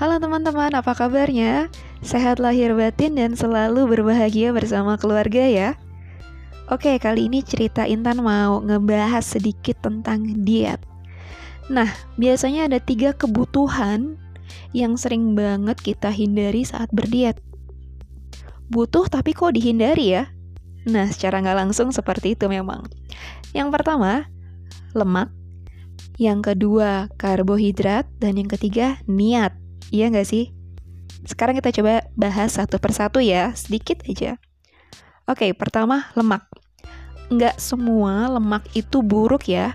Halo 0.00 0.16
teman-teman, 0.16 0.72
apa 0.72 0.96
kabarnya? 0.96 1.68
Sehat 2.00 2.40
lahir 2.40 2.72
batin 2.72 3.20
dan 3.20 3.36
selalu 3.36 3.84
berbahagia 3.84 4.48
bersama 4.48 4.96
keluarga 4.96 5.44
ya. 5.44 5.76
Oke, 6.72 6.96
kali 6.96 7.28
ini 7.28 7.44
cerita 7.44 7.84
Intan 7.84 8.24
mau 8.24 8.64
ngebahas 8.64 9.20
sedikit 9.20 9.76
tentang 9.84 10.24
diet. 10.40 10.80
Nah, 11.68 11.92
biasanya 12.16 12.72
ada 12.72 12.80
tiga 12.80 13.12
kebutuhan 13.12 14.16
yang 14.72 14.96
sering 14.96 15.36
banget 15.36 15.76
kita 15.84 16.08
hindari 16.08 16.64
saat 16.64 16.88
berdiet. 16.96 17.36
Butuh 18.72 19.04
tapi 19.04 19.36
kok 19.36 19.52
dihindari 19.52 20.16
ya? 20.16 20.32
Nah, 20.88 21.12
secara 21.12 21.44
nggak 21.44 21.68
langsung 21.68 21.92
seperti 21.92 22.40
itu 22.40 22.48
memang. 22.48 22.88
Yang 23.52 23.68
pertama, 23.68 24.32
lemak. 24.96 25.28
Yang 26.16 26.56
kedua, 26.56 27.12
karbohidrat. 27.20 28.08
Dan 28.16 28.40
yang 28.40 28.48
ketiga, 28.48 28.96
niat. 29.04 29.60
Iya 29.90 30.06
nggak 30.10 30.26
sih? 30.26 30.54
Sekarang 31.26 31.58
kita 31.58 31.74
coba 31.74 32.06
bahas 32.14 32.56
satu 32.56 32.78
persatu 32.78 33.18
ya, 33.18 33.52
sedikit 33.58 34.00
aja. 34.06 34.38
Oke, 35.26 35.50
pertama 35.52 36.08
lemak. 36.14 36.46
Nggak 37.30 37.58
semua 37.58 38.30
lemak 38.30 38.66
itu 38.74 39.02
buruk 39.02 39.50
ya. 39.50 39.74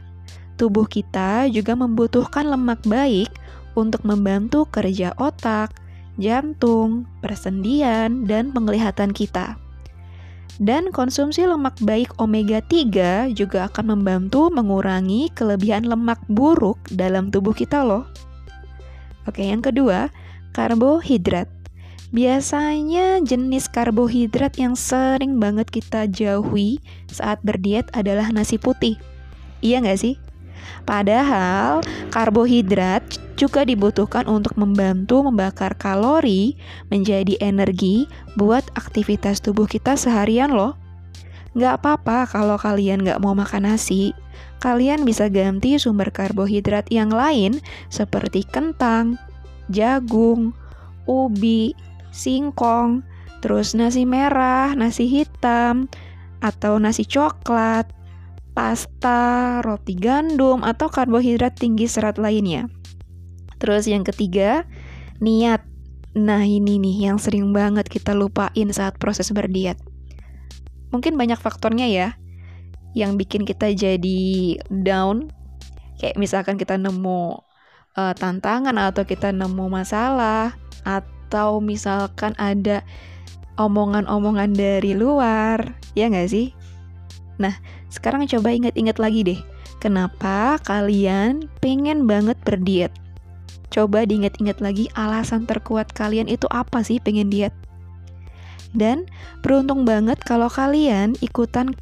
Tubuh 0.56 0.88
kita 0.88 1.52
juga 1.52 1.76
membutuhkan 1.76 2.48
lemak 2.48 2.80
baik 2.88 3.28
untuk 3.76 4.08
membantu 4.08 4.64
kerja 4.72 5.12
otak, 5.20 5.76
jantung, 6.16 7.04
persendian, 7.20 8.24
dan 8.24 8.56
penglihatan 8.56 9.12
kita. 9.12 9.60
Dan 10.56 10.96
konsumsi 10.96 11.44
lemak 11.44 11.76
baik 11.84 12.16
omega 12.16 12.64
3 12.64 13.28
juga 13.36 13.68
akan 13.68 14.00
membantu 14.00 14.48
mengurangi 14.48 15.28
kelebihan 15.36 15.84
lemak 15.84 16.24
buruk 16.32 16.80
dalam 16.96 17.28
tubuh 17.28 17.52
kita 17.52 17.84
loh. 17.84 18.08
Oke, 19.26 19.46
yang 19.46 19.62
kedua, 19.62 20.14
karbohidrat. 20.54 21.50
Biasanya 22.14 23.20
jenis 23.26 23.68
karbohidrat 23.68 24.56
yang 24.56 24.78
sering 24.78 25.42
banget 25.42 25.68
kita 25.68 26.08
jauhi 26.08 26.80
saat 27.12 27.42
berdiet 27.42 27.90
adalah 27.92 28.32
nasi 28.32 28.56
putih. 28.56 28.96
Iya 29.60 29.82
nggak 29.84 30.00
sih? 30.00 30.16
Padahal 30.86 31.82
karbohidrat 32.14 33.02
juga 33.36 33.66
dibutuhkan 33.66 34.30
untuk 34.30 34.56
membantu 34.56 35.26
membakar 35.26 35.76
kalori 35.76 36.56
menjadi 36.94 37.36
energi 37.42 38.08
buat 38.40 38.64
aktivitas 38.78 39.42
tubuh 39.42 39.66
kita 39.66 39.98
seharian 40.00 40.54
loh. 40.54 40.78
Nggak 41.58 41.82
apa-apa 41.82 42.30
kalau 42.30 42.56
kalian 42.62 43.02
nggak 43.02 43.20
mau 43.20 43.34
makan 43.34 43.74
nasi, 43.74 44.14
kalian 44.66 45.06
bisa 45.06 45.30
ganti 45.30 45.78
sumber 45.78 46.10
karbohidrat 46.10 46.90
yang 46.90 47.14
lain 47.14 47.62
seperti 47.94 48.42
kentang, 48.50 49.22
jagung, 49.70 50.58
ubi, 51.06 51.78
singkong, 52.10 53.06
terus 53.46 53.78
nasi 53.78 54.10
merah, 54.10 54.74
nasi 54.74 55.06
hitam, 55.06 55.86
atau 56.42 56.82
nasi 56.82 57.06
coklat, 57.06 57.86
pasta, 58.58 59.62
roti 59.62 59.94
gandum, 59.94 60.66
atau 60.66 60.90
karbohidrat 60.90 61.54
tinggi 61.54 61.86
serat 61.86 62.18
lainnya. 62.18 62.66
Terus 63.62 63.86
yang 63.86 64.02
ketiga, 64.02 64.66
niat. 65.22 65.62
Nah 66.18 66.42
ini 66.42 66.82
nih 66.82 67.14
yang 67.14 67.22
sering 67.22 67.54
banget 67.54 67.86
kita 67.86 68.18
lupain 68.18 68.74
saat 68.74 68.98
proses 68.98 69.30
berdiat. 69.30 69.78
Mungkin 70.90 71.14
banyak 71.22 71.38
faktornya 71.38 71.86
ya, 71.86 72.18
yang 72.96 73.20
bikin 73.20 73.44
kita 73.44 73.70
jadi 73.76 74.58
down. 74.72 75.30
Kayak 76.00 76.16
misalkan 76.16 76.56
kita 76.56 76.80
nemu 76.80 77.44
uh, 78.00 78.14
tantangan 78.16 78.76
atau 78.80 79.04
kita 79.04 79.36
nemu 79.36 79.68
masalah 79.68 80.56
atau 80.88 81.60
misalkan 81.60 82.32
ada 82.40 82.82
omongan-omongan 83.60 84.56
dari 84.56 84.96
luar 84.96 85.76
ya 85.96 86.08
nggak 86.08 86.32
sih? 86.32 86.56
Nah 87.40 87.56
sekarang 87.92 88.28
coba 88.28 88.56
ingat-ingat 88.56 89.00
lagi 89.00 89.22
deh 89.24 89.40
kenapa 89.80 90.60
kalian 90.64 91.48
pengen 91.60 92.08
banget 92.08 92.40
berdiet? 92.44 92.92
Coba 93.72 94.08
diingat-ingat 94.08 94.64
lagi 94.64 94.88
alasan 94.96 95.44
terkuat 95.44 95.92
kalian 95.92 96.32
itu 96.32 96.48
apa 96.52 96.80
sih 96.82 96.98
pengen 97.04 97.28
diet? 97.28 97.52
Dan 98.76 99.08
beruntung 99.40 99.88
banget 99.88 100.20
kalau 100.24 100.52
kalian 100.52 101.16
ikutan 101.24 101.76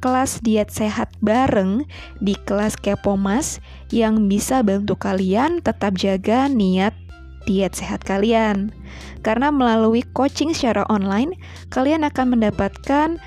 kelas 0.00 0.40
diet 0.40 0.72
sehat 0.72 1.12
bareng 1.20 1.84
di 2.18 2.34
kelas 2.48 2.74
Kepomas 2.80 3.60
yang 3.92 4.26
bisa 4.26 4.64
bantu 4.64 4.96
kalian 4.96 5.60
tetap 5.60 5.94
jaga 6.00 6.48
niat 6.48 6.96
diet 7.44 7.76
sehat 7.76 8.04
kalian. 8.04 8.72
Karena 9.20 9.52
melalui 9.52 10.04
coaching 10.16 10.56
secara 10.56 10.84
online, 10.88 11.36
kalian 11.68 12.04
akan 12.04 12.36
mendapatkan 12.36 13.20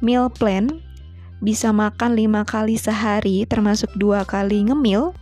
meal 0.00 0.28
plan, 0.32 0.68
bisa 1.44 1.72
makan 1.72 2.16
lima 2.16 2.44
kali 2.48 2.80
sehari 2.80 3.44
termasuk 3.44 3.92
dua 4.00 4.24
kali 4.24 4.64
ngemil. 4.68 5.12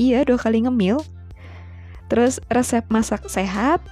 Iya, 0.00 0.24
dua 0.24 0.40
kali 0.40 0.64
ngemil. 0.64 1.00
Terus 2.08 2.40
resep 2.48 2.88
masak 2.88 3.28
sehat, 3.28 3.84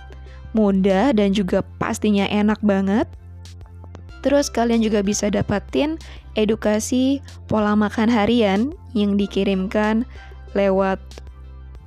mudah 0.56 1.12
dan 1.12 1.36
juga 1.36 1.60
pastinya 1.76 2.24
enak 2.32 2.60
banget. 2.64 3.04
Terus 4.26 4.50
kalian 4.50 4.82
juga 4.82 5.06
bisa 5.06 5.30
dapatin 5.30 6.02
edukasi 6.34 7.22
pola 7.46 7.78
makan 7.78 8.10
harian 8.10 8.74
yang 8.90 9.14
dikirimkan 9.14 10.02
lewat 10.58 10.98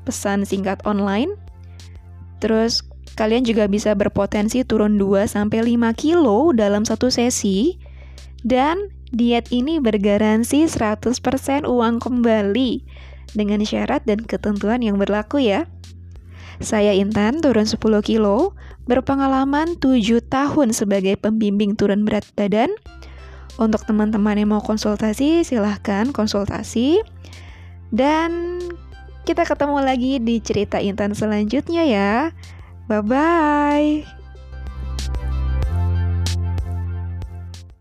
pesan 0.07 0.47
singkat 0.47 0.79
online. 0.87 1.35
Terus 2.39 2.79
kalian 3.19 3.43
juga 3.43 3.67
bisa 3.67 3.91
berpotensi 3.91 4.63
turun 4.63 4.95
2 4.95 5.27
sampai 5.27 5.75
5 5.75 5.91
kilo 5.99 6.55
dalam 6.55 6.87
satu 6.87 7.11
sesi 7.11 7.75
dan 8.47 8.87
diet 9.11 9.51
ini 9.51 9.83
bergaransi 9.83 10.71
100% 10.71 11.67
uang 11.67 11.99
kembali 11.99 12.71
dengan 13.35 13.59
syarat 13.67 14.07
dan 14.07 14.23
ketentuan 14.23 14.79
yang 14.79 14.95
berlaku 14.95 15.43
ya. 15.43 15.67
Saya 16.59 16.91
Intan 16.91 17.39
turun 17.39 17.63
10 17.63 17.79
kilo, 18.03 18.51
berpengalaman 18.83 19.79
7 19.79 20.19
tahun 20.27 20.75
sebagai 20.75 21.15
pembimbing 21.15 21.79
turun 21.79 22.03
berat 22.03 22.27
badan, 22.35 22.75
untuk 23.59 23.83
teman-teman 23.87 24.39
yang 24.39 24.51
mau 24.55 24.63
konsultasi, 24.63 25.43
silahkan 25.43 26.11
konsultasi. 26.11 27.03
Dan 27.91 28.59
kita 29.23 29.43
ketemu 29.47 29.83
lagi 29.83 30.19
di 30.19 30.39
cerita 30.39 30.79
Intan 30.79 31.15
selanjutnya 31.15 31.83
ya. 31.87 32.11
Bye-bye. 32.91 34.18